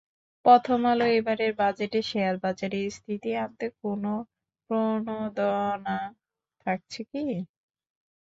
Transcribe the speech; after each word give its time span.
প্রথম 0.45 0.79
আলো 0.85 1.05
এবারের 1.11 1.51
বাজেটে 1.55 1.99
শেয়ারবাজারের 2.03 2.87
স্থিতি 2.91 3.31
আনতে 3.37 3.65
কোনো 3.79 4.11
প্রণোদনা 4.69 5.97
থাকছে 6.65 7.01
িক? 7.03 7.11